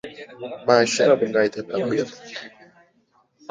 Mai 0.67 0.85
sẽ 0.87 1.07
là 1.07 1.15
một 1.15 1.27
ngày 1.33 1.49
thật 1.53 1.65
đặc 1.67 1.79
biệt 1.91 2.07